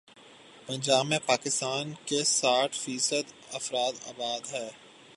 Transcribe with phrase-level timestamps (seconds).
[0.67, 4.69] پنجاب میں پاکستان کے ساٹھ فی صد افراد آباد ہیں۔